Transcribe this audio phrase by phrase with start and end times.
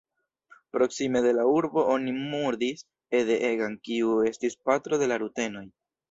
[0.75, 2.81] Proksime de la urbo oni murdis
[3.19, 5.63] Ede Egan, kiu estis patro de la rutenoj.